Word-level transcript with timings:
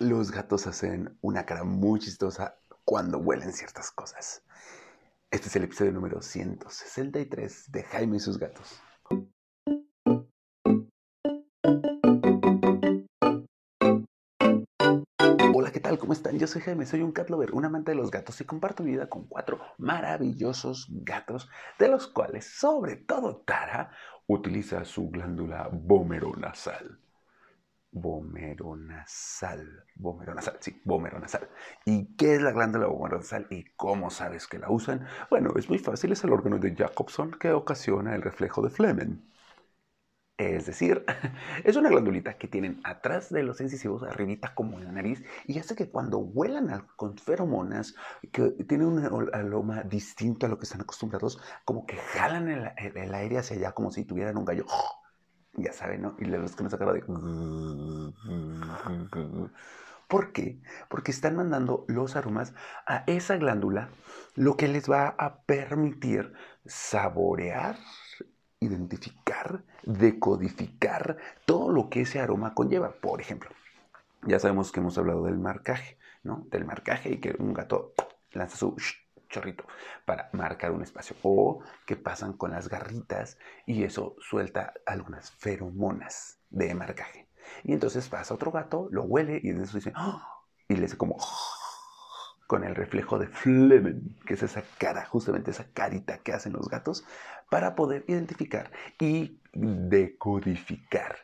Los 0.00 0.32
gatos 0.32 0.66
hacen 0.66 1.16
una 1.20 1.46
cara 1.46 1.62
muy 1.62 2.00
chistosa 2.00 2.58
cuando 2.84 3.18
huelen 3.18 3.52
ciertas 3.52 3.92
cosas. 3.92 4.42
Este 5.30 5.46
es 5.46 5.54
el 5.54 5.62
episodio 5.62 5.92
número 5.92 6.20
163 6.20 7.70
de 7.70 7.82
Jaime 7.84 8.16
y 8.16 8.20
sus 8.20 8.36
gatos. 8.36 8.82
Hola, 15.54 15.70
¿qué 15.70 15.78
tal? 15.78 15.96
¿Cómo 16.00 16.12
están? 16.12 16.40
Yo 16.40 16.48
soy 16.48 16.62
Jaime, 16.62 16.86
soy 16.86 17.02
un 17.02 17.12
cat 17.12 17.30
lover, 17.30 17.52
un 17.52 17.64
amante 17.64 17.92
de 17.92 17.96
los 17.96 18.10
gatos 18.10 18.40
y 18.40 18.44
comparto 18.44 18.82
mi 18.82 18.90
vida 18.90 19.08
con 19.08 19.28
cuatro 19.28 19.60
maravillosos 19.78 20.88
gatos, 20.90 21.48
de 21.78 21.86
los 21.86 22.08
cuales, 22.08 22.46
sobre 22.58 22.96
todo 22.96 23.44
Tara, 23.46 23.92
utiliza 24.26 24.84
su 24.84 25.08
glándula 25.08 25.68
vomeronasal 25.72 27.03
vomeronasal. 27.94 29.84
Vomeronasal, 29.94 30.58
sí, 30.60 30.80
vomeronasal. 30.84 31.48
¿Y 31.84 32.16
qué 32.16 32.34
es 32.34 32.42
la 32.42 32.52
glándula 32.52 32.86
vomeronasal 32.88 33.46
y 33.50 33.64
cómo 33.76 34.10
sabes 34.10 34.46
que 34.46 34.58
la 34.58 34.70
usan? 34.70 35.06
Bueno, 35.30 35.52
es 35.56 35.68
muy 35.68 35.78
fácil, 35.78 36.12
es 36.12 36.24
el 36.24 36.32
órgano 36.32 36.58
de 36.58 36.74
Jacobson 36.74 37.32
que 37.32 37.52
ocasiona 37.52 38.14
el 38.14 38.22
reflejo 38.22 38.62
de 38.62 38.70
Flemen. 38.70 39.24
Es 40.36 40.66
decir, 40.66 41.04
es 41.64 41.76
una 41.76 41.90
glandulita 41.90 42.36
que 42.38 42.48
tienen 42.48 42.80
atrás 42.82 43.30
de 43.30 43.44
los 43.44 43.60
incisivos, 43.60 44.02
arribita 44.02 44.52
como 44.54 44.78
en 44.78 44.86
la 44.86 44.92
nariz, 44.92 45.22
y 45.46 45.58
hace 45.60 45.76
que 45.76 45.90
cuando 45.90 46.18
huelan 46.18 46.88
con 46.96 47.16
feromonas, 47.16 47.94
que 48.32 48.50
tienen 48.68 48.88
un 48.88 49.30
aroma 49.32 49.82
distinto 49.84 50.46
a 50.46 50.48
lo 50.48 50.58
que 50.58 50.64
están 50.64 50.80
acostumbrados, 50.80 51.40
como 51.64 51.86
que 51.86 51.96
jalan 51.96 52.48
el, 52.48 52.72
el 52.96 53.14
aire 53.14 53.38
hacia 53.38 53.56
allá 53.56 53.72
como 53.72 53.92
si 53.92 54.04
tuvieran 54.04 54.36
un 54.36 54.44
gallo 54.44 54.66
ya 55.56 55.72
saben, 55.72 56.02
¿no? 56.02 56.16
Y 56.18 56.24
los 56.24 56.56
que 56.56 56.64
nos 56.64 56.74
acaba 56.74 56.92
de... 56.92 57.02
¿Por 60.08 60.32
qué? 60.32 60.60
Porque 60.88 61.10
están 61.10 61.36
mandando 61.36 61.84
los 61.88 62.16
aromas 62.16 62.54
a 62.86 63.04
esa 63.06 63.36
glándula, 63.36 63.88
lo 64.34 64.56
que 64.56 64.68
les 64.68 64.90
va 64.90 65.14
a 65.18 65.42
permitir 65.42 66.32
saborear, 66.66 67.78
identificar, 68.60 69.64
decodificar 69.82 71.16
todo 71.46 71.72
lo 71.72 71.88
que 71.88 72.02
ese 72.02 72.20
aroma 72.20 72.54
conlleva. 72.54 72.92
Por 72.92 73.20
ejemplo, 73.20 73.50
ya 74.26 74.38
sabemos 74.38 74.72
que 74.72 74.80
hemos 74.80 74.98
hablado 74.98 75.24
del 75.24 75.38
marcaje, 75.38 75.98
¿no? 76.22 76.46
Del 76.50 76.64
marcaje 76.64 77.10
y 77.10 77.20
que 77.20 77.34
un 77.38 77.54
gato 77.54 77.94
lanza 78.32 78.56
su 78.56 78.76
chorrito 79.34 79.66
para 80.04 80.30
marcar 80.32 80.70
un 80.70 80.82
espacio. 80.82 81.16
O 81.22 81.62
que 81.86 81.96
pasan 81.96 82.34
con 82.34 82.52
las 82.52 82.68
garritas 82.68 83.38
y 83.66 83.82
eso 83.82 84.16
suelta 84.20 84.72
algunas 84.86 85.32
feromonas 85.32 86.38
de 86.50 86.74
marcaje. 86.74 87.28
Y 87.64 87.72
entonces 87.72 88.08
pasa 88.08 88.34
otro 88.34 88.52
gato, 88.52 88.88
lo 88.90 89.02
huele 89.02 89.40
y 89.42 89.50
eso 89.50 89.76
dice, 89.76 89.92
¡Ah!", 89.94 90.26
y 90.68 90.76
le 90.76 90.86
hace 90.86 90.96
como 90.96 91.16
con 92.46 92.64
el 92.64 92.74
reflejo 92.74 93.18
de 93.18 93.26
Flemen, 93.26 94.16
que 94.26 94.34
es 94.34 94.42
esa 94.42 94.62
cara, 94.78 95.04
justamente 95.06 95.50
esa 95.50 95.70
carita 95.72 96.18
que 96.18 96.32
hacen 96.32 96.52
los 96.52 96.68
gatos, 96.68 97.04
para 97.50 97.74
poder 97.74 98.04
identificar 98.06 98.70
y 98.98 99.40
decodificar 99.52 101.16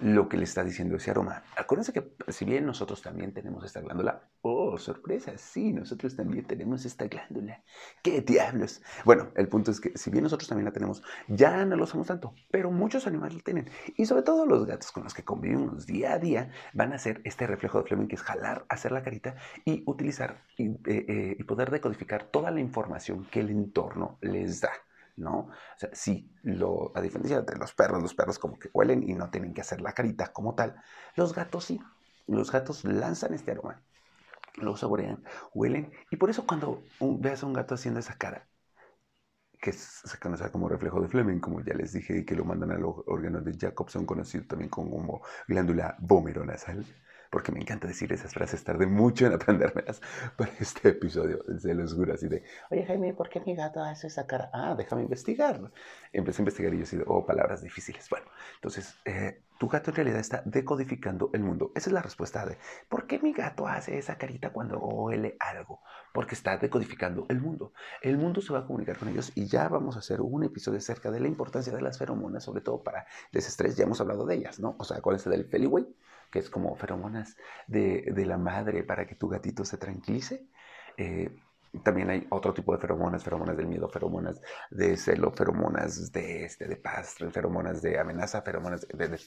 lo 0.00 0.28
que 0.28 0.36
le 0.36 0.44
está 0.44 0.64
diciendo 0.64 0.96
ese 0.96 1.10
aroma. 1.10 1.42
Acuérdense 1.56 1.92
que 1.92 2.14
si 2.28 2.44
bien 2.44 2.66
nosotros 2.66 3.02
también 3.02 3.32
tenemos 3.32 3.64
esta 3.64 3.80
glándula, 3.80 4.22
oh, 4.42 4.78
sorpresa, 4.78 5.36
sí, 5.36 5.72
nosotros 5.72 6.16
también 6.16 6.44
tenemos 6.46 6.84
esta 6.84 7.06
glándula. 7.06 7.62
¡Qué 8.02 8.20
diablos! 8.22 8.82
Bueno, 9.04 9.30
el 9.36 9.48
punto 9.48 9.70
es 9.70 9.80
que 9.80 9.96
si 9.96 10.10
bien 10.10 10.24
nosotros 10.24 10.48
también 10.48 10.64
la 10.64 10.72
tenemos, 10.72 11.02
ya 11.28 11.64
no 11.64 11.76
lo 11.76 11.84
usamos 11.84 12.06
tanto, 12.06 12.34
pero 12.50 12.70
muchos 12.70 13.06
animales 13.06 13.34
la 13.34 13.42
tienen. 13.42 13.68
Y 13.96 14.06
sobre 14.06 14.22
todo 14.22 14.46
los 14.46 14.66
gatos 14.66 14.92
con 14.92 15.04
los 15.04 15.14
que 15.14 15.24
convivimos 15.24 15.86
día 15.86 16.14
a 16.14 16.18
día 16.18 16.50
van 16.72 16.92
a 16.92 16.96
hacer 16.96 17.20
este 17.24 17.46
reflejo 17.46 17.78
de 17.78 17.88
Fleming, 17.88 18.08
que 18.08 18.16
es 18.16 18.22
jalar, 18.22 18.64
hacer 18.68 18.92
la 18.92 19.02
carita 19.02 19.36
y 19.64 19.82
utilizar 19.86 20.44
y, 20.56 20.68
eh, 20.68 20.78
eh, 20.86 21.36
y 21.38 21.44
poder 21.44 21.70
decodificar 21.70 22.24
toda 22.24 22.50
la 22.50 22.60
información 22.60 23.26
que 23.30 23.40
el 23.40 23.50
entorno 23.50 24.18
les 24.20 24.60
da. 24.60 24.70
¿No? 25.16 25.38
O 25.38 25.78
sea, 25.78 25.90
sí, 25.92 26.32
lo, 26.42 26.92
a 26.94 27.00
diferencia 27.00 27.42
de 27.42 27.56
los 27.56 27.74
perros, 27.74 28.02
los 28.02 28.14
perros 28.14 28.38
como 28.38 28.58
que 28.58 28.70
huelen 28.72 29.08
y 29.08 29.14
no 29.14 29.30
tienen 29.30 29.54
que 29.54 29.60
hacer 29.60 29.80
la 29.80 29.92
carita 29.92 30.32
como 30.32 30.54
tal, 30.54 30.76
los 31.16 31.34
gatos 31.34 31.64
sí. 31.64 31.80
Los 32.26 32.52
gatos 32.52 32.84
lanzan 32.84 33.34
este 33.34 33.50
aroma, 33.50 33.82
lo 34.56 34.76
saborean, 34.76 35.24
huelen, 35.52 35.92
y 36.10 36.16
por 36.16 36.30
eso 36.30 36.46
cuando 36.46 36.82
veas 37.00 37.42
a 37.42 37.46
un 37.46 37.52
gato 37.52 37.74
haciendo 37.74 37.98
esa 37.98 38.16
cara, 38.16 38.46
que 39.60 39.72
se 39.72 40.18
conoce 40.18 40.50
como 40.50 40.68
reflejo 40.68 41.00
de 41.00 41.08
Fleming, 41.08 41.40
como 41.40 41.60
ya 41.60 41.74
les 41.74 41.92
dije, 41.92 42.24
que 42.24 42.34
lo 42.34 42.44
mandan 42.44 42.70
al 42.70 42.84
órgano 42.84 43.40
de 43.40 43.56
Jacobson, 43.58 44.06
conocido 44.06 44.44
también 44.46 44.70
como 44.70 45.22
glándula 45.48 45.96
vomeronasal, 45.98 46.84
porque 47.30 47.52
me 47.52 47.60
encanta 47.60 47.86
decir 47.86 48.12
esas 48.12 48.34
frases, 48.34 48.62
tardé 48.64 48.86
mucho 48.86 49.26
en 49.26 49.32
aprendérmelas 49.32 50.00
para 50.36 50.50
este 50.58 50.90
episodio, 50.90 51.38
se 51.58 51.74
los 51.74 51.94
juro, 51.94 52.12
así 52.12 52.28
de, 52.28 52.42
oye 52.70 52.84
Jaime, 52.84 53.14
¿por 53.14 53.28
qué 53.28 53.40
mi 53.40 53.54
gato 53.54 53.82
hace 53.82 54.08
esa 54.08 54.26
cara? 54.26 54.50
Ah, 54.52 54.74
déjame 54.76 55.02
investigar. 55.02 55.60
Empecé 56.12 56.40
a 56.40 56.42
investigar 56.42 56.74
y 56.74 56.78
yo 56.78 56.82
así, 56.82 56.98
oh, 57.06 57.24
palabras 57.24 57.62
difíciles. 57.62 58.08
Bueno, 58.10 58.26
entonces, 58.56 58.96
eh, 59.04 59.42
tu 59.58 59.68
gato 59.68 59.90
en 59.90 59.96
realidad 59.96 60.20
está 60.20 60.42
decodificando 60.44 61.30
el 61.32 61.42
mundo. 61.42 61.70
Esa 61.74 61.90
es 61.90 61.92
la 61.92 62.02
respuesta 62.02 62.44
de, 62.46 62.58
¿por 62.88 63.06
qué 63.06 63.18
mi 63.20 63.32
gato 63.32 63.68
hace 63.68 63.98
esa 63.98 64.16
carita 64.16 64.50
cuando 64.50 64.78
huele 64.78 65.36
algo? 65.38 65.82
Porque 66.12 66.34
está 66.34 66.56
decodificando 66.56 67.26
el 67.28 67.40
mundo. 67.40 67.72
El 68.02 68.18
mundo 68.18 68.40
se 68.40 68.52
va 68.52 68.60
a 68.60 68.66
comunicar 68.66 68.96
con 68.96 69.08
ellos 69.08 69.32
y 69.34 69.46
ya 69.46 69.68
vamos 69.68 69.96
a 69.96 70.00
hacer 70.00 70.20
un 70.20 70.44
episodio 70.44 70.78
acerca 70.78 71.10
de 71.10 71.20
la 71.20 71.28
importancia 71.28 71.72
de 71.72 71.82
las 71.82 71.98
feromonas, 71.98 72.42
sobre 72.42 72.62
todo 72.62 72.82
para 72.82 73.06
desestrés. 73.32 73.76
Ya 73.76 73.84
hemos 73.84 74.00
hablado 74.00 74.26
de 74.26 74.36
ellas, 74.36 74.58
¿no? 74.58 74.76
O 74.78 74.84
sea, 74.84 75.00
¿cuál 75.00 75.16
es 75.16 75.26
el 75.26 75.32
del 75.32 75.44
Feliway? 75.44 75.86
Que 76.30 76.38
es 76.38 76.50
como 76.50 76.74
feromonas 76.76 77.36
de, 77.66 78.12
la 78.26 78.38
madre 78.38 78.82
para 78.84 79.06
que 79.06 79.14
tu 79.14 79.28
gatito 79.28 79.64
se 79.64 79.76
tranquilice. 79.76 80.46
Eh, 80.96 81.30
también 81.84 82.10
hay 82.10 82.26
otro 82.30 82.52
tipo 82.52 82.72
de 82.72 82.80
feromonas, 82.80 83.22
feromonas 83.22 83.56
del 83.56 83.68
miedo, 83.68 83.88
feromonas 83.88 84.40
de 84.70 84.96
celo, 84.96 85.30
feromonas 85.30 86.10
de, 86.10 86.44
este, 86.44 86.66
de 86.66 86.76
paz, 86.76 87.16
feromonas 87.30 87.80
de 87.80 87.98
amenaza, 87.98 88.42
feromonas 88.42 88.86
de, 88.88 89.08
de, 89.08 89.18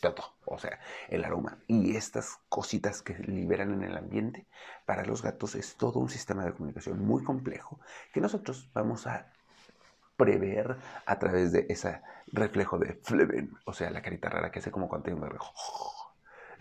o 0.45 0.57
sea, 0.57 0.79
el 1.07 1.23
aroma. 1.23 1.57
Y 1.67 1.95
estas 1.95 2.39
cositas 2.49 3.01
que 3.01 3.13
liberan 3.19 3.73
en 3.73 3.83
el 3.83 3.97
ambiente, 3.97 4.45
para 4.85 5.05
los 5.05 5.21
gatos 5.21 5.55
es 5.55 5.75
todo 5.75 5.99
un 5.99 6.09
sistema 6.09 6.43
de 6.43 6.53
comunicación 6.53 6.99
muy 6.99 7.23
complejo 7.23 7.79
que 8.13 8.19
nosotros 8.19 8.69
vamos 8.73 9.07
a 9.07 9.31
prever 10.17 10.77
a 11.05 11.19
través 11.19 11.51
de 11.51 11.65
ese 11.69 12.01
reflejo 12.27 12.77
de 12.77 12.93
Fleven, 12.93 13.51
o 13.65 13.73
sea, 13.73 13.89
la 13.89 14.01
carita 14.01 14.29
rara 14.29 14.51
que 14.51 14.59
hace 14.59 14.71
como 14.71 14.87
cuando 14.87 15.09
hay 15.09 15.13
un. 15.13 15.23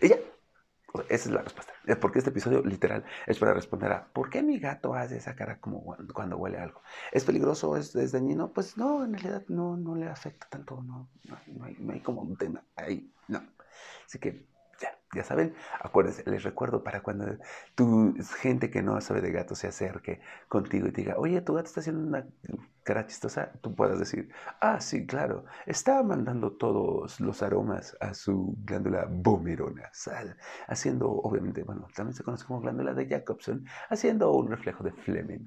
Y 0.01 0.09
ya, 0.09 0.17
esa 1.09 1.29
es 1.29 1.31
la 1.31 1.41
respuesta. 1.41 1.73
Porque 1.99 2.19
este 2.19 2.29
episodio 2.29 2.61
literal 2.61 3.03
es 3.25 3.39
para 3.39 3.53
responder 3.53 3.91
a 3.91 4.05
¿por 4.05 4.29
qué 4.29 4.43
mi 4.43 4.59
gato 4.59 4.93
hace 4.93 5.17
esa 5.17 5.35
cara 5.35 5.59
como 5.59 5.97
cuando 6.13 6.37
huele 6.37 6.59
algo? 6.59 6.81
¿Es 7.11 7.25
peligroso? 7.25 7.75
¿Es, 7.77 7.95
es 7.95 8.11
dañino? 8.11 8.53
Pues 8.53 8.77
no, 8.77 9.03
en 9.03 9.13
realidad 9.13 9.43
no, 9.47 9.75
no 9.75 9.95
le 9.95 10.07
afecta 10.07 10.47
tanto. 10.49 10.81
No, 10.83 11.09
no, 11.23 11.65
hay, 11.65 11.99
como 12.01 12.21
un 12.21 12.37
tema 12.37 12.63
ahí. 12.75 13.11
No. 13.27 13.41
Así 14.05 14.19
que 14.19 14.45
ya 15.15 15.23
saben, 15.23 15.55
acuérdense, 15.79 16.29
les 16.29 16.43
recuerdo 16.43 16.83
para 16.83 17.01
cuando 17.01 17.37
tu 17.75 18.15
gente 18.39 18.69
que 18.69 18.81
no 18.81 18.99
sabe 19.01 19.21
de 19.21 19.31
gatos 19.31 19.59
se 19.59 19.67
acerque 19.67 20.19
contigo 20.47 20.87
y 20.87 20.91
diga, 20.91 21.15
oye, 21.17 21.41
tu 21.41 21.53
gato 21.53 21.67
está 21.67 21.79
haciendo 21.79 22.05
una 22.05 22.27
cara 22.83 23.05
chistosa, 23.07 23.51
tú 23.61 23.73
puedas 23.75 23.99
decir, 23.99 24.29
ah, 24.61 24.79
sí, 24.79 25.05
claro, 25.05 25.45
está 25.65 26.03
mandando 26.03 26.51
todos 26.57 27.19
los 27.19 27.41
aromas 27.43 27.95
a 27.99 28.13
su 28.13 28.55
glándula 28.63 29.07
sal, 29.91 30.37
haciendo, 30.67 31.09
obviamente, 31.11 31.63
bueno, 31.63 31.87
también 31.95 32.15
se 32.15 32.23
conoce 32.23 32.45
como 32.45 32.61
glándula 32.61 32.93
de 32.93 33.07
Jacobson, 33.07 33.65
haciendo 33.89 34.31
un 34.33 34.49
reflejo 34.49 34.83
de 34.83 34.91
Fleming. 34.91 35.45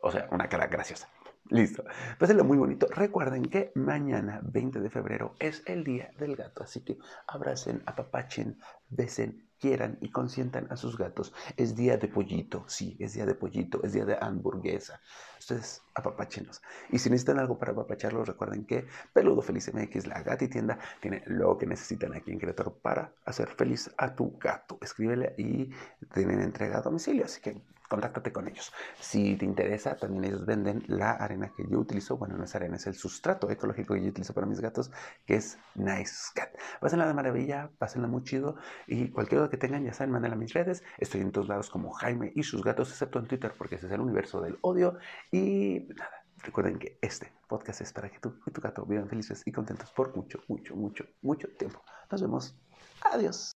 O 0.00 0.10
sea, 0.10 0.28
una 0.30 0.48
cara 0.48 0.66
graciosa. 0.68 1.08
Listo. 1.50 1.84
Pásenlo 2.18 2.44
muy 2.44 2.58
bonito. 2.58 2.86
Recuerden 2.90 3.44
que 3.46 3.72
mañana, 3.74 4.40
20 4.42 4.80
de 4.80 4.90
febrero, 4.90 5.34
es 5.38 5.62
el 5.66 5.82
Día 5.82 6.10
del 6.18 6.36
Gato. 6.36 6.62
Así 6.62 6.80
que 6.80 6.98
abracen, 7.26 7.82
apapachen, 7.86 8.58
besen, 8.90 9.48
quieran 9.58 9.98
y 10.00 10.10
consientan 10.10 10.66
a 10.70 10.76
sus 10.76 10.96
gatos. 10.96 11.34
Es 11.56 11.74
día 11.74 11.96
de 11.96 12.08
pollito, 12.08 12.64
sí, 12.68 12.96
es 12.98 13.14
día 13.14 13.26
de 13.26 13.34
pollito, 13.34 13.80
es 13.82 13.92
día 13.92 14.04
de 14.04 14.16
hamburguesa. 14.20 15.00
Ustedes 15.38 15.82
apapáchenos. 15.94 16.62
Y 16.90 16.98
si 16.98 17.10
necesitan 17.10 17.38
algo 17.38 17.58
para 17.58 17.72
apapacharlos, 17.72 18.28
recuerden 18.28 18.64
que 18.64 18.86
Peludo 19.12 19.42
Feliz 19.42 19.72
MX, 19.72 20.06
la 20.06 20.22
tienda 20.36 20.78
tiene 21.00 21.22
lo 21.26 21.56
que 21.58 21.66
necesitan 21.66 22.14
aquí 22.14 22.30
en 22.30 22.38
Creator 22.38 22.78
para 22.80 23.12
hacer 23.24 23.48
feliz 23.48 23.90
a 23.96 24.14
tu 24.14 24.38
gato. 24.38 24.78
Escríbele 24.80 25.34
y 25.36 25.70
tienen 26.12 26.40
entrega 26.40 26.78
a 26.78 26.82
domicilio, 26.82 27.24
así 27.24 27.40
que 27.40 27.60
contáctate 27.88 28.32
con 28.32 28.48
ellos. 28.48 28.72
Si 29.00 29.36
te 29.36 29.44
interesa, 29.44 29.96
también 29.96 30.24
ellos 30.24 30.46
venden 30.46 30.84
la 30.86 31.12
arena 31.12 31.52
que 31.56 31.64
yo 31.68 31.78
utilizo. 31.78 32.16
Bueno, 32.16 32.36
no 32.36 32.44
es 32.44 32.54
arena, 32.54 32.76
es 32.76 32.86
el 32.86 32.94
sustrato 32.94 33.50
ecológico 33.50 33.94
que 33.94 34.02
yo 34.02 34.08
utilizo 34.08 34.34
para 34.34 34.46
mis 34.46 34.60
gatos, 34.60 34.90
que 35.26 35.36
es 35.36 35.58
Nice 35.74 36.30
Cat. 36.34 36.50
Pásenla 36.80 37.06
de 37.06 37.14
maravilla, 37.14 37.70
pásenla 37.78 38.08
muy 38.08 38.22
chido. 38.22 38.56
Y 38.86 39.10
cualquier 39.10 39.40
duda 39.40 39.50
que 39.50 39.56
tengan, 39.56 39.84
ya 39.84 39.92
saben, 39.92 40.12
mándenla 40.12 40.36
a 40.36 40.38
mis 40.38 40.52
redes. 40.52 40.82
Estoy 40.98 41.22
en 41.22 41.32
todos 41.32 41.48
lados 41.48 41.70
como 41.70 41.92
Jaime 41.92 42.32
y 42.34 42.42
sus 42.42 42.62
gatos, 42.62 42.90
excepto 42.90 43.18
en 43.18 43.26
Twitter, 43.26 43.52
porque 43.56 43.76
ese 43.76 43.86
es 43.86 43.92
el 43.92 44.00
universo 44.00 44.40
del 44.40 44.58
odio. 44.62 44.98
Y 45.32 45.88
nada. 45.96 46.18
Recuerden 46.42 46.78
que 46.78 46.98
este 47.02 47.32
podcast 47.48 47.80
es 47.80 47.92
para 47.92 48.08
que 48.08 48.20
tú 48.20 48.38
y 48.46 48.50
tu 48.52 48.60
gato 48.60 48.86
vivan 48.86 49.08
felices 49.08 49.42
y 49.44 49.52
contentos 49.52 49.90
por 49.90 50.14
mucho, 50.14 50.40
mucho, 50.46 50.76
mucho, 50.76 51.04
mucho 51.22 51.48
tiempo. 51.58 51.82
Nos 52.10 52.22
vemos. 52.22 52.56
Adiós. 53.02 53.52